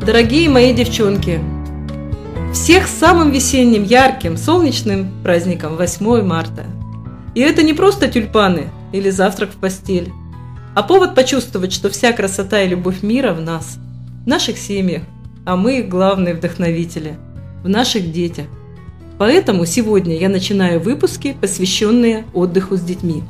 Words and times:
Дорогие 0.00 0.48
мои 0.48 0.72
девчонки, 0.72 1.40
всех 2.54 2.88
с 2.88 2.98
самым 2.98 3.30
весенним, 3.32 3.84
ярким, 3.84 4.38
солнечным 4.38 5.12
праздником 5.22 5.76
8 5.76 6.22
марта. 6.22 6.64
И 7.34 7.40
это 7.40 7.62
не 7.62 7.74
просто 7.74 8.08
тюльпаны 8.08 8.68
или 8.92 9.10
завтрак 9.10 9.50
в 9.50 9.56
постель, 9.56 10.10
а 10.74 10.82
повод 10.82 11.14
почувствовать, 11.14 11.74
что 11.74 11.90
вся 11.90 12.12
красота 12.12 12.62
и 12.62 12.68
любовь 12.68 13.02
мира 13.02 13.34
в 13.34 13.42
нас, 13.42 13.76
в 14.24 14.26
наших 14.26 14.56
семьях, 14.56 15.02
а 15.44 15.56
мы 15.56 15.80
их 15.80 15.90
главные 15.90 16.32
вдохновители, 16.32 17.18
в 17.62 17.68
наших 17.68 18.10
детях. 18.10 18.46
Поэтому 19.18 19.66
сегодня 19.66 20.16
я 20.16 20.30
начинаю 20.30 20.80
выпуски, 20.80 21.36
посвященные 21.38 22.24
отдыху 22.32 22.76
с 22.76 22.80
детьми. 22.80 23.22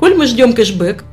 Коль 0.00 0.16
мы 0.16 0.26
ждем 0.26 0.52
кэшбэк, 0.52 1.04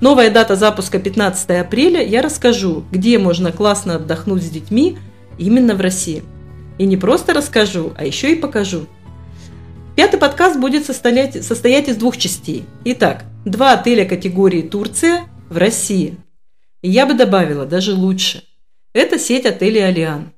новая 0.00 0.30
дата 0.30 0.56
запуска 0.56 0.98
15 0.98 1.50
апреля, 1.50 2.02
я 2.02 2.22
расскажу, 2.22 2.84
где 2.90 3.18
можно 3.18 3.52
классно 3.52 3.96
отдохнуть 3.96 4.42
с 4.42 4.50
детьми 4.50 4.98
именно 5.38 5.74
в 5.74 5.80
России. 5.80 6.22
И 6.78 6.86
не 6.86 6.96
просто 6.96 7.34
расскажу, 7.34 7.92
а 7.96 8.04
еще 8.04 8.32
и 8.32 8.36
покажу. 8.36 8.86
Пятый 9.96 10.18
подкаст 10.18 10.58
будет 10.60 10.86
состоять, 10.86 11.44
состоять 11.44 11.88
из 11.88 11.96
двух 11.96 12.16
частей. 12.16 12.64
Итак, 12.84 13.24
два 13.44 13.72
отеля 13.72 14.04
категории 14.04 14.62
Турция 14.62 15.24
в 15.48 15.56
России. 15.56 16.16
И 16.82 16.88
я 16.88 17.04
бы 17.04 17.14
добавила 17.14 17.66
даже 17.66 17.94
лучше. 17.94 18.44
Это 18.92 19.18
сеть 19.18 19.46
отелей 19.46 19.84
«Алиан». 19.84 20.32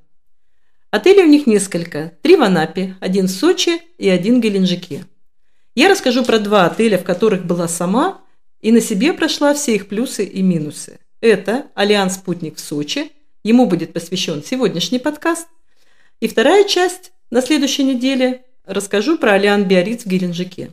Отелей 0.89 1.23
у 1.23 1.27
них 1.27 1.45
несколько. 1.45 2.13
Три 2.21 2.35
в 2.35 2.41
Анапе, 2.41 2.95
один 2.99 3.27
в 3.27 3.31
Сочи 3.31 3.79
и 3.97 4.09
один 4.09 4.39
в 4.39 4.43
Геленджике. 4.43 5.05
Я 5.75 5.89
расскажу 5.89 6.25
про 6.25 6.39
два 6.39 6.65
отеля, 6.65 6.97
в 6.97 7.03
которых 7.03 7.45
была 7.45 7.67
сама, 7.67 8.20
и 8.61 8.71
на 8.71 8.79
себе 8.79 9.13
прошла 9.13 9.53
все 9.53 9.75
их 9.75 9.87
плюсы 9.87 10.23
и 10.23 10.41
минусы. 10.41 10.99
Это 11.19 11.67
«Алеан 11.75 12.15
Спутник» 12.15 12.57
в 12.57 12.59
Сочи, 12.59 13.11
ему 13.43 13.65
будет 13.65 13.93
посвящен 13.93 14.43
сегодняшний 14.43 14.99
подкаст. 14.99 15.47
И 16.19 16.27
вторая 16.27 16.63
часть 16.63 17.11
на 17.31 17.41
следующей 17.41 17.83
неделе 17.83 18.43
расскажу 18.65 19.17
про 19.17 19.33
Алеан 19.33 19.65
Биарриц 19.65 20.03
в 20.03 20.07
Геленджике. 20.07 20.71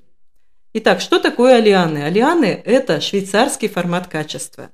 Итак, 0.74 1.00
что 1.00 1.18
такое 1.18 1.56
Алеаны? 1.56 2.04
Алеаны– 2.04 2.62
это 2.64 3.00
швейцарский 3.00 3.68
формат 3.68 4.06
качества. 4.06 4.70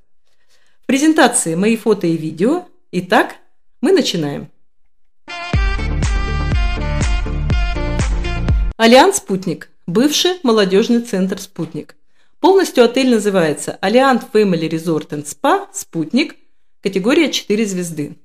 В 0.82 0.86
презентации 0.86 1.54
мои 1.54 1.76
фото 1.76 2.06
и 2.06 2.16
видео. 2.16 2.66
Итак, 2.90 3.36
мы 3.80 3.92
начинаем. 3.92 4.50
Альянс 8.76 9.18
«Спутник»– 9.18 9.70
бывший 9.86 10.40
молодежный 10.42 11.00
центр 11.00 11.40
«Спутник». 11.40 11.94
Полностью 12.44 12.84
отель 12.84 13.08
называется 13.08 13.78
Alliant 13.80 14.24
Family 14.30 14.68
Resort 14.68 15.08
and 15.12 15.24
Spa 15.24 15.66
«Спутник», 15.72 16.36
категория 16.82 17.32
4 17.32 17.64
звезды. 17.64 18.18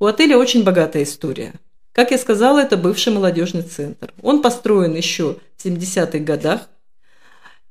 У 0.00 0.06
отеля 0.06 0.38
очень 0.38 0.64
богатая 0.64 1.04
история. 1.04 1.52
Как 1.92 2.10
я 2.10 2.18
сказала, 2.18 2.58
это 2.58 2.76
бывший 2.76 3.12
молодежный 3.12 3.62
центр. 3.62 4.12
Он 4.22 4.42
построен 4.42 4.96
еще 4.96 5.36
в 5.56 5.64
70-х 5.64 6.18
годах. 6.18 6.62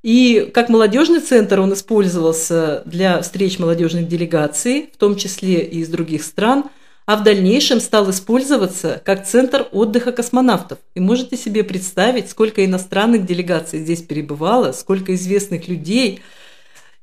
И 0.02 0.50
как 0.54 0.70
молодежный 0.70 1.20
центр 1.20 1.60
он 1.60 1.74
использовался 1.74 2.82
для 2.86 3.22
встреч 3.22 3.60
молодежных 3.60 4.08
делегаций, 4.08 4.92
в 4.94 4.98
том 4.98 5.18
числе 5.18 5.66
и 5.66 5.80
из 5.80 5.90
других 5.90 6.24
стран– 6.24 6.70
а 7.10 7.16
в 7.16 7.24
дальнейшем 7.24 7.80
стал 7.80 8.08
использоваться 8.12 9.02
как 9.04 9.26
центр 9.26 9.68
отдыха 9.72 10.12
космонавтов. 10.12 10.78
И 10.94 11.00
можете 11.00 11.38
себе 11.38 11.64
представить, 11.64 12.30
сколько 12.30 12.64
иностранных 12.64 13.26
делегаций 13.26 13.80
здесь 13.80 14.04
перебывало, 14.04 14.74
сколько 14.74 15.16
известных 15.16 15.68
людей. 15.68 16.22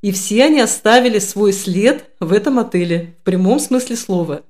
И 0.03 0.13
все 0.13 0.45
они 0.45 0.61
оставили 0.61 1.19
свой 1.19 1.53
след 1.53 2.05
в 2.21 2.33
этом 2.33 2.61
отеле, 2.61 3.17
в 3.21 3.25
прямом 3.25 3.59
смысле 3.59 3.97
слова. 3.97 4.43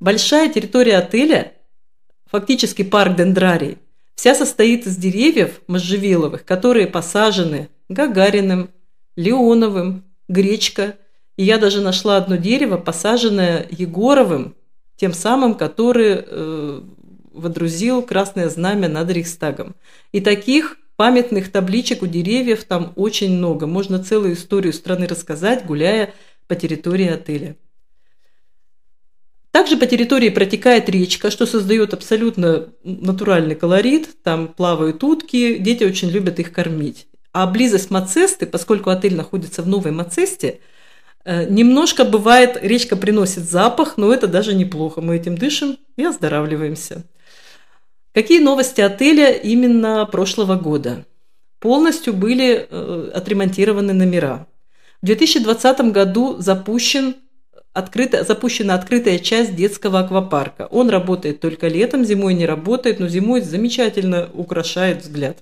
Большая 0.00 0.52
территория 0.52 0.98
отеля, 0.98 1.54
фактически 2.30 2.82
парк 2.82 3.16
Дендрарий, 3.16 3.78
вся 4.16 4.34
состоит 4.34 4.86
из 4.86 4.98
деревьев 4.98 5.62
можжевеловых, 5.66 6.44
которые 6.44 6.88
посажены 6.88 7.70
Гагариным, 7.88 8.68
Леоновым, 9.16 10.04
Гречко– 10.28 10.96
и 11.38 11.44
я 11.44 11.58
даже 11.58 11.80
нашла 11.80 12.16
одно 12.16 12.34
дерево, 12.34 12.76
посаженное 12.76 13.64
Егоровым, 13.70 14.56
тем 14.98 15.14
самым, 15.14 15.54
который 15.54 16.24
э, 16.26 16.80
водрузил 17.32 18.02
красное 18.02 18.48
знамя 18.48 18.88
над 18.88 19.10
Рейхстагом. 19.10 19.76
И 20.12 20.20
таких 20.20 20.76
памятных 20.96 21.52
табличек 21.52 22.02
у 22.02 22.06
деревьев 22.06 22.64
там 22.64 22.92
очень 22.96 23.36
много. 23.36 23.66
Можно 23.66 24.02
целую 24.02 24.34
историю 24.34 24.72
страны 24.72 25.06
рассказать, 25.06 25.64
гуляя 25.64 26.12
по 26.48 26.56
территории 26.56 27.08
отеля. 27.08 27.56
Также 29.52 29.76
по 29.76 29.86
территории 29.86 30.30
протекает 30.30 30.88
речка, 30.88 31.30
что 31.30 31.46
создает 31.46 31.94
абсолютно 31.94 32.68
натуральный 32.82 33.54
колорит. 33.54 34.22
Там 34.24 34.48
плавают 34.48 35.02
утки, 35.04 35.58
дети 35.58 35.84
очень 35.84 36.10
любят 36.10 36.40
их 36.40 36.52
кормить. 36.52 37.06
А 37.32 37.46
близость 37.46 37.90
Мацесты, 37.90 38.46
поскольку 38.46 38.90
отель 38.90 39.14
находится 39.14 39.62
в 39.62 39.68
Новой 39.68 39.92
Мацесте– 39.92 40.58
немножко 41.28 42.04
бывает, 42.04 42.58
речка 42.60 42.96
приносит 42.96 43.48
запах, 43.48 43.98
но 43.98 44.12
это 44.12 44.26
даже 44.26 44.54
неплохо. 44.54 45.00
Мы 45.00 45.16
этим 45.16 45.36
дышим 45.36 45.76
и 45.96 46.04
оздоравливаемся. 46.04 47.04
Какие 48.14 48.40
новости 48.40 48.80
отеля 48.80 49.30
именно 49.32 50.06
прошлого 50.06 50.56
года? 50.56 51.04
Полностью 51.60 52.14
были 52.14 52.66
э, 52.70 53.10
отремонтированы 53.14 53.92
номера. 53.92 54.46
В 55.02 55.06
2020 55.06 55.92
году 55.92 56.36
запущен 56.38 57.16
открыто, 57.72 58.24
запущена 58.24 58.74
открытая 58.74 59.18
часть 59.18 59.54
детского 59.54 60.00
аквапарка. 60.00 60.66
Он 60.70 60.88
работает 60.88 61.40
только 61.40 61.68
летом, 61.68 62.04
зимой 62.04 62.34
не 62.34 62.46
работает, 62.46 63.00
но 63.00 63.08
зимой 63.08 63.40
замечательно 63.40 64.30
украшает 64.32 65.02
взгляд. 65.02 65.38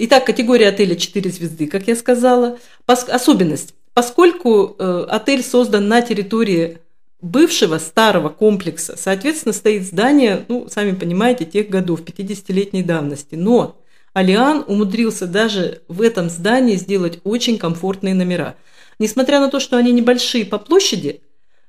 Итак, 0.00 0.26
категория 0.26 0.68
отеля 0.68 0.94
4 0.94 1.28
звезды, 1.28 1.66
как 1.66 1.88
я 1.88 1.96
сказала. 1.96 2.58
Пос- 2.86 3.10
особенность. 3.10 3.74
Поскольку 3.94 4.76
э, 4.78 5.06
отель 5.08 5.42
создан 5.42 5.88
на 5.88 6.02
территории 6.02 6.78
бывшего 7.20 7.78
старого 7.78 8.28
комплекса, 8.28 8.96
соответственно, 8.96 9.52
стоит 9.52 9.84
здание, 9.84 10.44
ну, 10.46 10.68
сами 10.68 10.92
понимаете, 10.92 11.44
тех 11.44 11.68
годов, 11.68 12.02
50-летней 12.02 12.84
давности. 12.84 13.34
Но 13.34 13.76
Алиан 14.12 14.64
умудрился 14.68 15.26
даже 15.26 15.82
в 15.88 16.00
этом 16.00 16.30
здании 16.30 16.76
сделать 16.76 17.18
очень 17.24 17.58
комфортные 17.58 18.14
номера. 18.14 18.54
Несмотря 19.00 19.40
на 19.40 19.50
то, 19.50 19.58
что 19.58 19.76
они 19.76 19.90
небольшие 19.90 20.44
по 20.44 20.58
площади, 20.58 21.22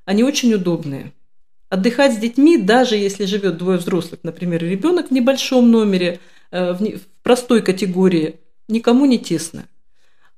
они 0.04 0.22
очень 0.22 0.54
удобные. 0.54 1.12
Отдыхать 1.68 2.14
с 2.14 2.18
детьми, 2.18 2.58
даже 2.58 2.94
если 2.96 3.24
живет 3.24 3.56
двое 3.56 3.78
взрослых, 3.78 4.20
например, 4.22 4.62
ребенок 4.62 5.08
в 5.08 5.12
небольшом 5.12 5.70
номере, 5.70 6.20
э, 6.52 6.76
простой 7.22 7.62
категории, 7.62 8.36
никому 8.68 9.06
не 9.06 9.18
тесно. 9.18 9.66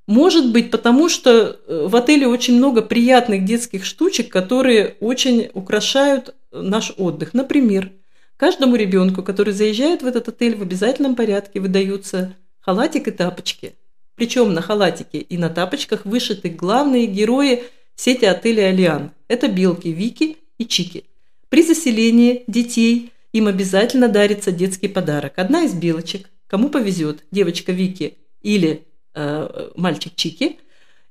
Может 0.07 0.53
быть, 0.53 0.71
потому 0.71 1.09
что 1.09 1.31
э, 1.67 1.87
в 1.89 1.95
отеле 1.95 2.27
очень 2.27 2.57
много 2.57 2.83
приятных 2.83 3.45
детских 3.45 3.85
штучек, 3.85 4.29
которые 4.31 4.97
очень 5.01 5.49
украшают 5.55 6.35
наш 6.51 6.93
отдых. 6.97 7.35
Например, 7.35 7.91
каждому 8.37 8.77
ребенку, 8.77 9.23
который 9.23 9.55
заезжает 9.55 10.03
в 10.03 10.07
этот 10.07 10.29
отель, 10.29 10.57
в 10.57 10.63
обязательном 10.63 11.15
порядке 11.15 11.61
выдаются 11.61 12.35
халатик 12.61 13.09
и 13.09 13.11
тапочки. 13.13 13.75
Причем 14.17 14.53
на 14.53 14.61
халатике 14.61 15.19
и 15.19 15.39
на 15.39 15.49
тапочках 15.49 16.05
вышиты 16.05 16.49
главные 16.49 17.07
герои 17.07 17.65
сети 17.95 18.25
отелей 18.25 18.69
«Алиан». 18.69 19.13
Это 19.29 19.49
белки 19.49 19.89
Вики 19.89 20.37
и 20.59 20.67
Чики. 20.67 21.05
При 21.49 21.63
заселении 21.63 22.45
детей 22.47 23.13
им 23.33 23.47
обязательно 23.47 24.09
дарится 24.09 24.53
детский 24.53 24.89
подарок. 24.89 25.35
Одна 25.37 25.65
из 25.65 25.75
белочек, 25.75 26.29
кому 26.53 26.69
повезет, 26.69 27.25
девочка 27.31 27.73
Вики 27.73 28.19
или 28.43 28.87
э, 29.15 29.71
мальчик 29.75 30.13
Чики, 30.15 30.59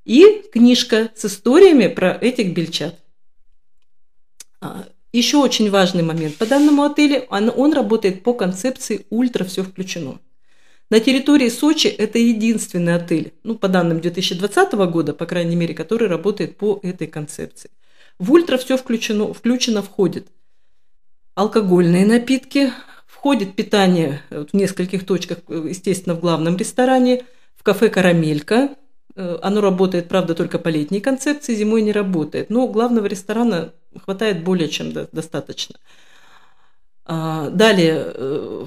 и 0.06 0.44
книжка 0.54 1.10
с 1.16 1.26
историями 1.26 1.88
про 1.88 2.12
этих 2.12 2.54
бельчат. 2.54 3.00
А, 4.60 4.86
еще 5.12 5.38
очень 5.38 5.72
важный 5.72 6.04
момент. 6.04 6.36
По 6.38 6.46
данному 6.46 6.84
отелю 6.84 7.26
он, 7.32 7.52
он 7.56 7.74
работает 7.74 8.22
по 8.22 8.36
концепции 8.36 9.08
«Ультра 9.10 9.44
все 9.44 9.64
включено». 9.64 10.20
На 10.92 11.00
территории 11.00 11.50
Сочи 11.50 11.88
это 11.88 12.20
единственный 12.20 12.94
отель, 12.94 13.34
ну, 13.42 13.56
по 13.56 13.68
данным 13.68 14.00
2020 14.00 14.74
года, 14.92 15.16
по 15.16 15.26
крайней 15.26 15.56
мере, 15.56 15.74
который 15.74 16.08
работает 16.08 16.56
по 16.58 16.80
этой 16.84 17.08
концепции. 17.08 17.72
В 18.20 18.32
ультра 18.32 18.60
все 18.60 18.78
включено, 18.78 19.34
включено 19.34 19.82
входит 19.82 20.28
алкогольные 21.34 22.06
напитки, 22.06 22.72
входит 23.22 23.56
питание 23.56 24.24
в 24.32 24.48
нескольких 24.52 25.06
точках, 25.06 25.38
естественно, 25.48 26.16
в 26.16 26.20
главном 26.20 26.58
ресторане, 26.58 27.24
в 27.56 27.62
кафе 27.62 27.88
«Карамелька». 27.90 28.70
Э, 29.16 29.38
оно 29.44 29.62
работает, 29.62 30.08
правда, 30.08 30.34
только 30.34 30.58
по 30.58 30.70
летней 30.70 31.02
концепции, 31.02 31.54
зимой 31.54 31.84
не 31.84 31.92
работает. 31.92 32.50
Но 32.50 32.68
главного 32.68 33.06
ресторана 33.06 33.74
хватает 34.04 34.44
более 34.44 34.70
чем 34.70 34.92
достаточно. 35.12 35.76
А, 37.06 37.52
далее, 37.52 38.06
э, 38.08 38.66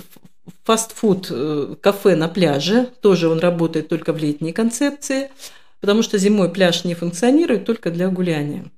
фастфуд 0.63 1.27
э, 1.31 1.75
кафе 1.81 2.15
на 2.15 2.29
пляже, 2.29 2.91
тоже 3.01 3.29
он 3.29 3.41
работает 3.41 3.89
только 3.89 4.13
в 4.13 4.19
летней 4.19 4.53
концепции, 4.53 5.33
потому 5.81 6.03
что 6.03 6.17
зимой 6.17 6.49
пляж 6.49 6.85
не 6.85 6.95
функционирует 6.95 7.65
только 7.65 7.91
для 7.91 8.09
гуляния. 8.09 8.71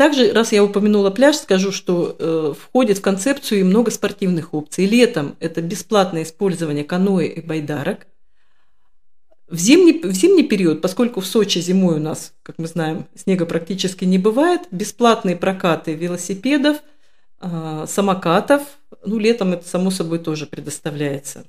Также, 0.00 0.32
раз 0.32 0.50
я 0.50 0.64
упомянула 0.64 1.10
пляж, 1.10 1.36
скажу, 1.36 1.72
что 1.72 2.16
э, 2.18 2.54
входит 2.58 2.96
в 2.96 3.02
концепцию 3.02 3.60
и 3.60 3.64
много 3.64 3.90
спортивных 3.90 4.54
опций. 4.54 4.86
Летом 4.86 5.36
это 5.40 5.60
бесплатное 5.60 6.22
использование 6.22 6.84
каноэ 6.84 7.26
и 7.26 7.42
байдарок. 7.42 8.06
В 9.46 9.58
зимний, 9.58 10.00
в 10.02 10.12
зимний 10.12 10.44
период, 10.44 10.80
поскольку 10.80 11.20
в 11.20 11.26
Сочи 11.26 11.58
зимой 11.58 11.96
у 11.96 12.00
нас, 12.00 12.32
как 12.42 12.56
мы 12.56 12.66
знаем, 12.66 13.04
снега 13.14 13.44
практически 13.44 14.06
не 14.06 14.16
бывает, 14.16 14.62
бесплатные 14.70 15.36
прокаты 15.36 15.92
велосипедов, 15.92 16.78
э, 17.42 17.84
самокатов, 17.86 18.62
ну, 19.04 19.18
летом 19.18 19.52
это, 19.52 19.68
само 19.68 19.90
собой, 19.90 20.18
тоже 20.18 20.46
предоставляется. 20.46 21.44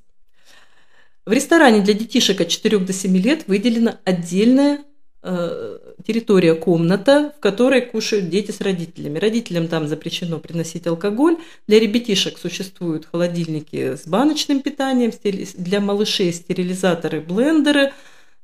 В 1.25 1.31
ресторане 1.31 1.79
для 1.79 1.93
детишек 1.93 2.41
от 2.41 2.49
4 2.49 2.79
до 2.79 2.91
7 2.91 3.15
лет 3.15 3.47
выделена 3.47 4.01
отдельная 4.03 4.79
территория, 5.23 6.55
комната, 6.55 7.33
в 7.37 7.39
которой 7.39 7.81
кушают 7.81 8.29
дети 8.29 8.51
с 8.51 8.59
родителями. 8.59 9.19
Родителям 9.19 9.67
там 9.67 9.87
запрещено 9.87 10.39
приносить 10.39 10.87
алкоголь. 10.87 11.37
Для 11.67 11.79
ребятишек 11.79 12.39
существуют 12.39 13.05
холодильники 13.05 13.95
с 13.95 14.07
баночным 14.07 14.61
питанием, 14.61 15.11
для 15.55 15.79
малышей 15.79 16.33
стерилизаторы, 16.33 17.21
блендеры, 17.21 17.93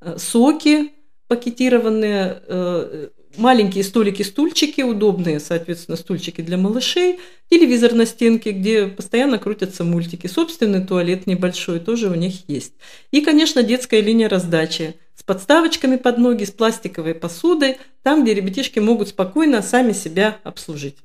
э, 0.02 0.18
соки 0.20 0.92
пакетированные, 1.28 2.42
э, 2.48 3.08
маленькие 3.38 3.84
столики, 3.84 4.24
стульчики, 4.24 4.82
удобные, 4.82 5.40
соответственно, 5.40 5.98
стульчики 5.98 6.42
для 6.42 6.58
малышей, 6.58 7.20
телевизор 7.50 7.94
на 7.94 8.06
стенке, 8.06 8.52
где 8.52 8.88
постоянно 8.88 9.38
крутятся 9.38 9.84
мультики, 9.84 10.28
собственный 10.28 10.86
туалет 10.86 11.28
небольшой 11.28 11.80
тоже 11.80 12.10
у 12.10 12.16
них 12.16 12.48
есть. 12.48 12.74
И, 13.12 13.22
конечно, 13.22 13.64
детская 13.64 14.02
линия 14.02 14.30
раздачи 14.30 14.96
подставочками 15.28 15.98
под 15.98 16.18
ноги, 16.18 16.46
с 16.46 16.52
пластиковой 16.52 17.14
посудой, 17.14 17.78
там, 18.02 18.24
где 18.24 18.34
ребятишки 18.34 18.80
могут 18.80 19.10
спокойно 19.10 19.62
сами 19.62 19.92
себя 19.92 20.40
обслужить. 20.44 20.98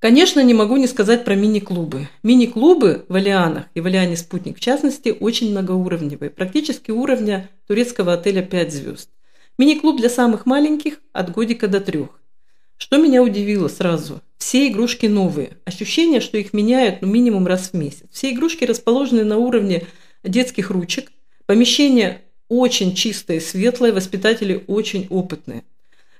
Конечно, 0.00 0.40
не 0.40 0.52
могу 0.52 0.76
не 0.76 0.86
сказать 0.86 1.24
про 1.24 1.34
мини-клубы. 1.34 2.08
Мини-клубы 2.22 3.06
в 3.08 3.14
Алианах 3.14 3.64
и 3.72 3.80
в 3.80 3.86
Алиане 3.86 4.18
Спутник, 4.18 4.58
в 4.58 4.60
частности, 4.60 5.16
очень 5.18 5.52
многоуровневые, 5.52 6.28
практически 6.28 6.90
уровня 6.90 7.48
турецкого 7.66 8.12
отеля 8.12 8.42
5 8.42 8.72
звезд. 8.74 9.08
Мини-клуб 9.56 9.96
для 9.96 10.10
самых 10.10 10.44
маленьких 10.44 11.00
от 11.14 11.30
годика 11.30 11.68
до 11.68 11.80
трех. 11.80 12.20
Что 12.76 12.98
меня 12.98 13.22
удивило 13.22 13.68
сразу? 13.68 14.20
Все 14.36 14.66
игрушки 14.66 15.06
новые. 15.06 15.56
Ощущение, 15.64 16.20
что 16.20 16.36
их 16.36 16.52
меняют 16.52 17.00
ну, 17.00 17.08
минимум 17.08 17.46
раз 17.46 17.70
в 17.70 17.74
месяц. 17.74 18.04
Все 18.10 18.32
игрушки 18.32 18.64
расположены 18.64 19.24
на 19.24 19.38
уровне 19.38 19.86
детских 20.22 20.70
ручек. 20.70 21.12
Помещение 21.46 22.22
очень 22.48 22.94
чистое, 22.94 23.40
светлое, 23.40 23.92
воспитатели 23.92 24.64
очень 24.66 25.06
опытные. 25.10 25.64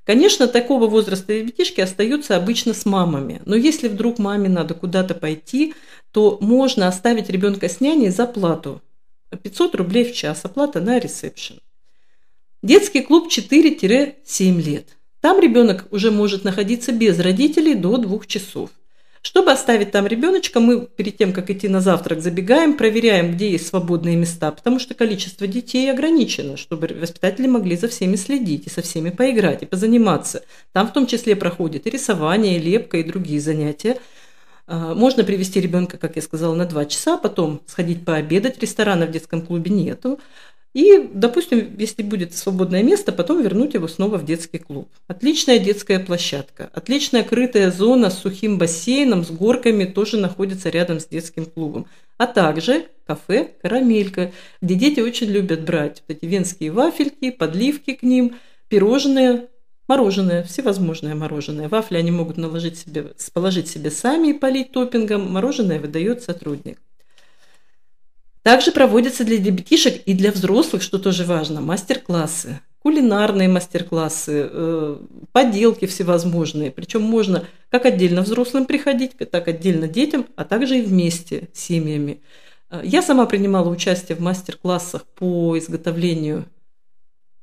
Конечно, 0.05 0.47
такого 0.49 0.87
возраста 0.87 1.33
ребятишки 1.33 1.81
остаются 1.81 2.37
обычно 2.37 2.75
с 2.75 2.85
мамами, 2.85 3.41
но 3.47 3.57
если 3.57 3.89
вдруг 3.89 4.19
маме 4.19 4.51
надо 4.51 4.75
куда-то 4.75 5.15
пойти, 5.15 5.75
то 6.13 6.37
можно 6.41 6.89
оставить 6.89 7.31
ребенка 7.31 7.69
с 7.69 7.81
няней 7.81 8.11
за 8.11 8.27
плату. 8.27 8.83
500 9.43 9.75
рублей 9.75 10.05
в 10.05 10.15
час, 10.15 10.45
оплата 10.45 10.81
на 10.81 10.99
ресепшн. 10.99 11.59
Детский 12.63 13.01
клуб 13.01 13.31
4-7 13.31 14.63
лет. 14.63 14.89
Там 15.21 15.41
ребенок 15.41 15.87
уже 15.91 16.11
может 16.11 16.45
находиться 16.45 16.93
без 16.93 17.19
родителей 17.19 17.75
до 17.75 17.97
двух 17.97 18.27
часов. 18.27 18.71
Чтобы 19.25 19.53
оставить 19.53 19.91
там 19.91 20.07
ребеночка, 20.07 20.61
мы 20.61 20.87
перед 20.87 21.17
тем, 21.17 21.33
как 21.33 21.49
идти 21.49 21.67
на 21.67 21.81
завтрак, 21.81 22.21
забегаем, 22.21 22.77
проверяем, 22.77 23.33
где 23.33 23.51
есть 23.51 23.67
свободные 23.67 24.17
места, 24.17 24.53
потому 24.53 24.79
что 24.79 24.93
количество 24.93 25.47
детей 25.47 25.91
ограничено, 25.91 26.59
чтобы 26.59 26.89
воспитатели 26.89 27.47
могли 27.47 27.75
за 27.79 27.89
всеми 27.89 28.17
следить 28.17 28.67
и 28.67 28.71
со 28.71 28.83
всеми 28.83 29.09
поиграть 29.09 29.63
и 29.63 29.67
позаниматься. 29.67 30.43
Там 30.73 30.87
в 30.87 30.93
том 30.93 31.07
числе 31.07 31.37
проходит 31.37 31.87
и 31.87 31.91
рисование, 31.91 32.59
и 32.59 32.63
лепка, 32.63 32.99
и 32.99 33.03
другие 33.03 33.41
занятия. 33.41 33.97
А, 34.67 34.95
можно 34.95 35.25
привести 35.25 35.59
ребенка, 35.59 35.97
как 35.97 36.17
я 36.17 36.23
сказала, 36.23 36.55
на 36.55 36.67
два 36.67 36.85
часа, 36.85 37.17
потом 37.17 37.63
сходить 37.67 38.05
пообедать. 38.05 38.61
Ресторана 38.61 39.07
в 39.07 39.11
детском 39.11 39.41
клубе 39.41 39.71
нету. 39.71 40.21
И, 40.75 41.09
допустим, 41.15 41.77
если 41.79 42.03
будет 42.03 42.35
свободное 42.35 42.83
место, 42.83 43.13
потом 43.13 43.43
вернуть 43.43 43.75
его 43.75 43.87
снова 43.87 44.19
в 44.19 44.25
детский 44.25 44.59
клуб. 44.59 44.89
Отличная 45.07 45.61
детская 45.61 46.01
площадка, 46.01 46.69
отличная 46.73 47.23
крытая 47.23 47.71
зона 47.71 48.11
с 48.11 48.19
сухим 48.19 48.59
бассейном, 48.59 49.25
с 49.25 49.31
горками 49.31 49.85
тоже 49.85 50.17
находится 50.17 50.71
рядом 50.71 50.99
с 50.99 51.07
детским 51.07 51.47
клубом. 51.47 51.87
А 52.19 52.27
также 52.27 52.87
кафе 53.07 53.53
«Карамелька», 53.63 54.33
где 54.61 54.75
дети 54.75 54.99
очень 54.99 55.29
любят 55.29 55.65
брать 55.65 56.03
вот 56.09 56.17
эти 56.17 56.27
венские 56.29 56.73
вафельки, 56.73 57.31
подливки 57.31 57.95
к 57.95 58.03
ним, 58.03 58.35
пирожные, 58.69 59.47
мороженое, 59.87 60.43
всевозможное 60.43 61.15
мороженое. 61.15 61.69
Вафли 61.69 61.99
они 61.99 62.11
могут 62.11 62.37
наложить 62.37 62.79
себе, 62.79 63.13
положить 63.33 63.69
себе 63.69 63.93
сами 63.93 64.29
и 64.29 64.33
полить 64.33 64.73
топпингом, 64.73 65.31
мороженое 65.31 65.79
выдает 65.79 66.25
сотрудник. 66.25 66.79
Также 68.45 68.73
проводятся 68.73 69.25
для 69.25 69.39
ребятишек 69.39 70.03
и 70.05 70.13
для 70.13 70.31
взрослых, 70.31 70.83
что 70.83 70.99
тоже 70.99 71.25
важно, 71.25 71.63
мастер-классы, 71.63 72.61
кулинарные 72.79 73.49
мастер-классы, 73.49 74.51
э, 74.53 74.99
поделки 75.33 75.87
всевозможные. 75.87 76.71
Причем 76.71 77.01
можно 77.01 77.47
как 77.71 77.87
отдельно 77.87 78.21
взрослым 78.21 78.67
приходить, 78.67 79.13
так 79.31 79.49
отдельно 79.49 79.89
детям, 79.89 80.27
а 80.37 80.45
также 80.45 80.81
и 80.81 80.83
вместе 80.83 81.49
с 81.55 81.61
семьями. 81.61 82.21
Э, 82.71 82.83
я 82.85 83.01
сама 83.01 83.25
принимала 83.25 83.71
участие 83.71 84.15
в 84.15 84.21
мастер-классах 84.21 85.07
по 85.15 85.57
изготовлению 85.57 86.45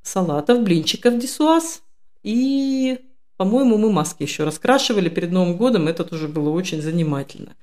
салатов, 0.04 0.62
блинчиков 0.62 1.18
десуаз. 1.18 1.81
И, 2.21 3.00
по-моему, 3.38 3.80
мы 3.80 3.92
маски 3.92 4.21
еще 4.21 4.44
раскрашивали 4.44 5.09
перед 5.09 5.31
Новым 5.31 5.57
годом. 5.57 5.88
Это 5.88 6.04
тоже 6.04 6.27
было 6.27 6.51
очень 6.51 6.80
занимательно. 6.80 7.56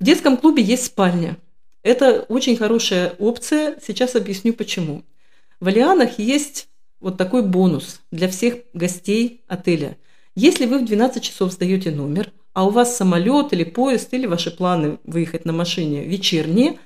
В 0.00 0.04
детском 0.04 0.38
клубе 0.38 0.62
есть 0.62 0.86
спальня– 0.86 1.36
это 1.84 2.22
очень 2.28 2.56
хорошая 2.56 3.14
опция. 3.18 3.76
Сейчас 3.86 4.16
объясню 4.16 4.54
почему. 4.54 5.04
В 5.60 5.68
Алианах 5.68 6.18
есть 6.18 6.68
вот 6.98 7.18
такой 7.18 7.42
бонус 7.42 8.00
для 8.10 8.28
всех 8.28 8.56
гостей 8.72 9.42
отеля. 9.46 9.96
Если 10.34 10.66
вы 10.66 10.78
в 10.78 10.86
12 10.86 11.22
часов 11.22 11.52
сдаете 11.52 11.90
номер, 11.90 12.32
а 12.54 12.66
у 12.66 12.70
вас 12.70 12.96
самолет 12.96 13.52
или 13.52 13.64
поезд, 13.64 14.14
или 14.14 14.26
ваши 14.26 14.50
планы 14.50 14.98
выехать 15.04 15.44
на 15.44 15.52
машине 15.52 16.04
вечерние, 16.04 16.78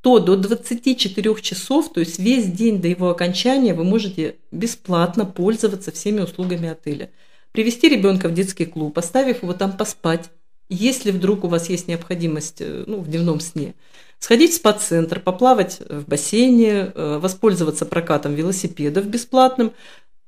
то 0.00 0.18
до 0.20 0.36
24 0.36 1.34
часов, 1.42 1.92
то 1.92 2.00
есть 2.00 2.18
весь 2.18 2.46
день 2.46 2.80
до 2.80 2.88
его 2.88 3.10
окончания, 3.10 3.74
вы 3.74 3.84
можете 3.84 4.36
бесплатно 4.52 5.26
пользоваться 5.26 5.92
всеми 5.92 6.20
услугами 6.20 6.68
отеля. 6.68 7.10
Привести 7.52 7.88
ребенка 7.88 8.28
в 8.28 8.34
детский 8.34 8.64
клуб, 8.64 8.96
оставив 8.96 9.42
его 9.42 9.52
там 9.52 9.76
поспать, 9.76 10.30
если 10.68 11.10
вдруг 11.10 11.44
у 11.44 11.48
вас 11.48 11.68
есть 11.68 11.88
необходимость 11.88 12.60
э, 12.60 12.84
ну, 12.86 13.00
в 13.00 13.08
дневном 13.08 13.40
сне– 13.40 13.74
сходить 14.18 14.52
в 14.52 14.56
спа-центр, 14.56 15.20
поплавать 15.20 15.80
в 15.88 16.08
бассейне, 16.08 16.92
э, 16.94 17.18
воспользоваться 17.20 17.86
прокатом 17.86 18.34
велосипедов 18.34 19.06
бесплатным. 19.06 19.72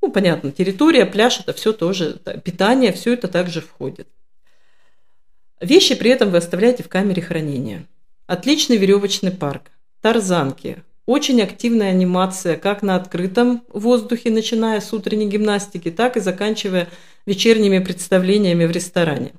Ну, 0.00 0.11
понятно, 0.11 0.52
территория, 0.52 1.07
пляж, 1.07 1.40
это 1.40 1.52
все 1.52 1.73
тоже, 1.73 2.21
питание, 2.45 2.92
все 2.92 3.14
это 3.14 3.28
также 3.28 3.61
входит. 3.61 4.09
Вещи 5.61 5.97
при 5.97 6.11
этом 6.11 6.30
вы 6.30 6.37
оставляете 6.37 6.85
в 6.85 6.88
камере 6.88 7.21
хранения. 7.21 7.87
Отличный 8.26 8.76
веревочный 8.76 9.33
парк, 9.33 9.71
тарзанки, 10.00 10.85
очень 11.07 11.42
активная 11.42 11.88
анимация 11.88 12.57
как 12.57 12.83
на 12.83 12.95
открытом 12.95 13.64
воздухе, 13.73 14.30
начиная 14.30 14.80
с 14.80 14.92
утренней 14.92 15.26
гимнастики, 15.26 15.90
так 15.90 16.16
и 16.16 16.21
заканчивая 16.21 16.88
вечерними 17.26 17.78
представлениями 17.80 18.66
в 18.66 18.71
ресторане. 18.71 19.33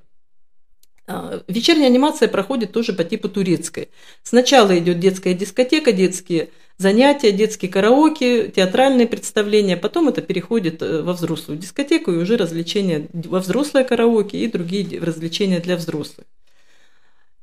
А, 1.11 1.41
вечерняя 1.47 1.87
анимация 1.87 2.27
проходит 2.27 2.71
тоже 2.71 2.93
по 2.93 3.03
типу 3.03 3.29
турецкой. 3.29 3.89
Сначала 4.21 4.77
идет 4.77 4.99
детская 4.99 5.33
дискотека, 5.33 5.91
детские 5.91 6.51
занятия, 6.77 7.31
детские 7.31 7.71
караоке, 7.71 8.49
театральные 8.49 9.07
представления, 9.07 9.75
потом 9.75 10.09
это 10.09 10.21
переходит 10.21 10.83
э, 10.83 11.01
во 11.01 11.13
взрослую 11.13 11.57
дискотеку 11.57 12.11
и 12.11 12.17
уже 12.17 12.37
развлечения 12.37 13.07
во 13.11 13.39
взрослое 13.39 13.85
караоке 13.85 14.37
и 14.37 14.47
другие 14.47 15.01
развлечения 15.01 15.59
для 15.59 15.77
взрослых. 15.77 16.27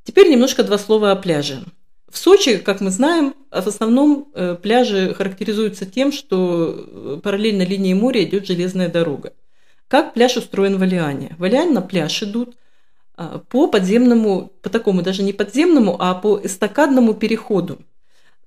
Теперь 0.04 0.30
немножко 0.30 0.62
два 0.62 0.78
слова 0.78 1.10
о 1.10 1.16
пляже. 1.16 1.64
В 2.08 2.18
Сочи, 2.18 2.58
как 2.58 2.80
мы 2.80 2.92
знаем, 2.92 3.34
в 3.50 3.66
основном 3.66 4.28
э, 4.32 4.56
пляжи 4.62 5.12
характеризуются 5.12 5.86
тем, 5.86 6.12
что 6.12 6.86
э, 6.86 7.20
параллельно 7.20 7.62
линии 7.62 7.94
моря 7.94 8.22
идет 8.22 8.46
железная 8.46 8.88
дорога. 8.88 9.32
Как 9.88 10.14
пляж 10.14 10.36
устроен 10.36 10.78
в 10.78 10.82
Алиане? 10.82 11.34
В 11.36 11.42
Алиане 11.42 11.72
на 11.72 11.82
пляж 11.82 12.22
идут– 12.22 12.54
а, 12.65 12.65
по 13.16 13.66
подземному, 13.68 14.52
по 14.62 14.68
такому 14.68 15.02
даже 15.02 15.22
не 15.22 15.32
подземному, 15.32 15.96
а 15.98 16.14
по 16.14 16.38
эстакадному 16.42 17.14
переходу. 17.14 17.78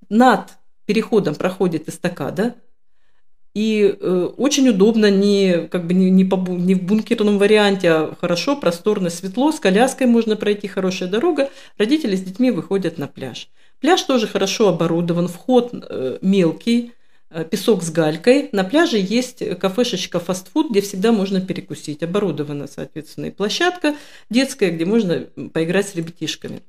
Над 0.10 0.54
переходом 0.86 1.36
проходит 1.36 1.90
эстакада, 1.90 2.56
и 3.56 3.98
э, 4.00 4.30
очень 4.38 4.70
удобно 4.70 5.10
не, 5.10 5.68
как 5.68 5.88
бы 5.88 5.94
не, 5.94 6.12
не, 6.12 6.24
по, 6.24 6.36
не 6.36 6.76
в 6.76 6.84
бункерном 6.84 7.40
варианте, 7.40 7.90
а 7.92 8.16
хорошо, 8.22 8.56
просторно, 8.56 9.10
светло, 9.10 9.52
с 9.52 9.60
коляской 9.60 10.06
можно 10.06 10.36
пройти, 10.36 10.68
хорошая 10.68 11.10
дорога. 11.10 11.50
Родители 11.78 12.16
с 12.16 12.22
детьми 12.22 12.52
выходят 12.52 12.98
на 13.00 13.08
пляж. 13.08 13.50
Пляж 13.82 14.04
тоже 14.04 14.28
хорошо 14.28 14.70
оборудован, 14.70 15.28
вход 15.28 15.72
э, 15.74 16.20
мелкий, 16.22 16.94
песок 17.51 17.83
с 17.83 17.91
галькой. 17.91 18.50
На 18.51 18.63
пляже 18.63 18.98
есть 18.98 19.43
кафешечка 19.59 20.19
фастфуд, 20.19 20.71
где 20.71 20.81
всегда 20.81 21.12
можно 21.12 21.41
перекусить. 21.41 22.03
Оборудована, 22.03 22.67
соответственно, 22.67 23.25
и 23.25 23.31
площадка 23.31 23.95
детская, 24.29 24.71
где 24.71 24.86
можно 24.86 25.27
поиграть 25.53 25.89
с 25.89 25.95
ребятишками. 25.95 26.62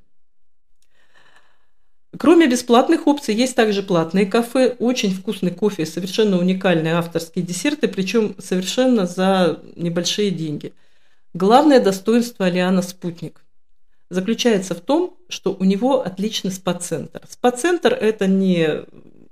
Кроме 2.17 2.47
бесплатных 2.47 3.07
опций, 3.07 3.33
есть 3.33 3.55
также 3.55 3.83
платные 3.83 4.25
кафе, 4.25 4.75
очень 4.79 5.11
вкусный 5.11 5.51
кофе, 5.51 5.85
совершенно 5.85 6.37
уникальные 6.37 6.95
авторские 6.95 7.45
десерты, 7.45 7.87
причем 7.87 8.35
совершенно 8.37 9.05
за 9.05 9.61
небольшие 9.75 10.29
деньги. 10.29 10.73
Главное 11.33 11.79
достоинство 11.79 12.45
Алиана 12.45 12.81
«Спутник» 12.81 13.41
заключается 14.09 14.75
в 14.75 14.81
том, 14.81 15.15
что 15.29 15.55
у 15.57 15.63
него 15.63 16.01
отличный 16.05 16.51
спа-центр. 16.51 17.21
Спа-центр– 17.29 17.93
это 18.01 18.27
не 18.27 18.83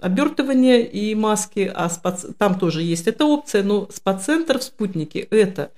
обертывание 0.02 0.86
и 0.86 1.14
маски, 1.16 1.72
а 1.74 1.90
спа 1.90 2.18
там 2.38 2.58
тоже 2.58 2.82
есть 2.82 3.08
эта 3.08 3.26
опция, 3.26 3.64
но 3.64 3.90
спа-центр 3.92 4.60
в 4.60 4.64
«Спутнике»– 4.64 5.20
это 5.32 5.72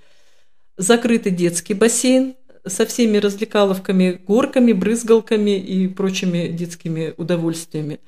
закрытый 0.77 1.31
детский 1.31 1.73
бассейн, 1.73 2.35
со 2.65 2.85
всеми 2.85 3.17
развлекаловками, 3.17 4.19
горками, 4.27 4.71
брызгалками 4.71 5.57
и 5.57 5.87
прочими 5.87 6.47
детскими 6.47 7.13
удовольствиями. 7.17 7.99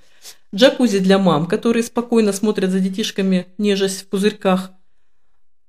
Джакузи 0.53 1.00
для 1.00 1.17
мам, 1.17 1.48
которые 1.48 1.84
спокойно 1.84 2.32
смотрят 2.32 2.70
за 2.70 2.79
детишками, 2.79 3.48
нежесть 3.58 4.01
в 4.01 4.08
пузырьках. 4.08 4.72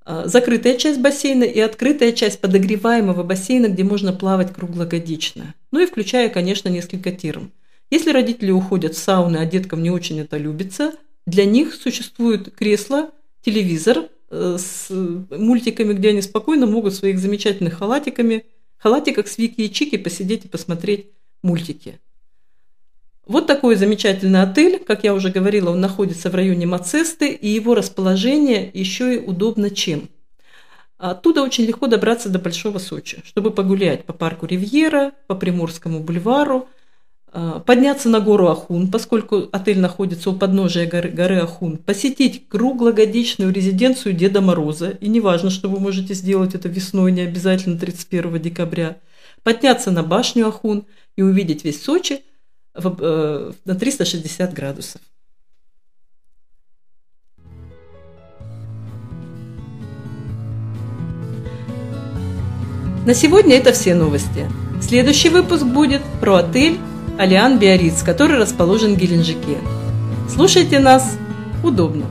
А, 0.04 0.28
закрытая 0.28 0.76
часть 0.76 1.00
бассейна 1.00 1.44
и 1.44 1.58
открытая 1.60 2.12
часть 2.12 2.40
подогреваемого 2.40 3.22
бассейна, 3.22 3.68
где 3.68 3.84
можно 3.84 4.12
плавать 4.12 4.52
круглогодично. 4.52 5.54
Ну 5.72 5.80
и 5.80 5.86
включая, 5.86 6.28
конечно, 6.28 6.68
несколько 6.68 7.10
терм. 7.10 7.52
Если 7.90 8.10
родители 8.10 8.50
уходят 8.50 8.94
в 8.94 8.98
сауны, 8.98 9.38
а 9.38 9.46
деткам 9.46 9.82
не 9.82 9.90
очень 9.90 10.20
это 10.20 10.36
любится, 10.36 10.92
для 11.26 11.44
них 11.44 11.74
существует 11.74 12.54
кресло, 12.54 13.10
телевизор 13.42 14.08
э, 14.30 14.56
с 14.58 14.90
мультиками, 15.30 15.92
где 15.92 16.10
они 16.10 16.22
спокойно 16.22 16.66
могут 16.66 16.94
своих 16.94 17.18
замечательных 17.18 17.74
халатиками 17.74 18.44
халатиках 18.84 19.28
с 19.28 19.38
Вики 19.38 19.62
и 19.62 19.72
Чики 19.72 19.96
посидеть 19.96 20.44
и 20.44 20.48
посмотреть 20.48 21.06
мультики. 21.42 22.00
Вот 23.26 23.46
такой 23.46 23.76
замечательный 23.76 24.42
отель, 24.42 24.78
как 24.78 25.04
я 25.04 25.14
уже 25.14 25.30
говорила, 25.30 25.70
он 25.70 25.80
находится 25.80 26.28
в 26.28 26.34
районе 26.34 26.66
Мацесты, 26.66 27.30
и 27.30 27.48
его 27.48 27.74
расположение 27.74 28.70
еще 28.74 29.14
и 29.14 29.18
удобно 29.18 29.70
чем. 29.70 30.10
Оттуда 30.98 31.42
очень 31.42 31.64
легко 31.64 31.86
добраться 31.86 32.28
до 32.28 32.38
Большого 32.38 32.78
Сочи, 32.78 33.22
чтобы 33.24 33.50
погулять 33.50 34.04
по 34.04 34.12
парку 34.12 34.44
Ривьера, 34.44 35.12
по 35.28 35.34
Приморскому 35.34 36.00
бульвару, 36.00 36.68
подняться 37.34 38.08
на 38.08 38.20
гору 38.20 38.48
Ахун, 38.48 38.90
поскольку 38.90 39.48
отель 39.50 39.80
находится 39.80 40.30
у 40.30 40.36
подножия 40.36 40.86
горы, 40.86 41.10
горы 41.10 41.38
Ахун, 41.40 41.78
посетить 41.78 42.48
круглогодичную 42.48 43.52
резиденцию 43.52 44.14
Деда 44.14 44.40
Мороза, 44.40 44.90
и 44.90 45.08
неважно, 45.08 45.50
что 45.50 45.68
вы 45.68 45.80
можете 45.80 46.14
сделать 46.14 46.54
это 46.54 46.68
весной, 46.68 47.10
не 47.10 47.22
обязательно 47.22 47.76
31 47.76 48.40
декабря, 48.40 48.98
подняться 49.42 49.90
на 49.90 50.04
башню 50.04 50.46
Ахун 50.46 50.86
и 51.16 51.22
увидеть 51.22 51.64
весь 51.64 51.82
Сочи 51.82 52.20
в, 52.72 52.96
э, 53.00 53.52
на 53.64 53.74
360 53.74 54.52
градусов. 54.54 55.00
На 63.04 63.12
сегодня 63.12 63.56
это 63.56 63.72
все 63.72 63.94
новости. 63.94 64.48
Следующий 64.80 65.28
выпуск 65.28 65.64
будет 65.64 66.00
про 66.20 66.36
отель 66.36 66.78
Алиан 67.16 67.58
Биарриц, 67.60 68.02
который 68.02 68.36
расположен 68.36 68.94
в 68.94 68.98
Геленджике. 68.98 69.58
Слушайте 70.28 70.80
нас 70.80 71.16
удобно. 71.62 72.06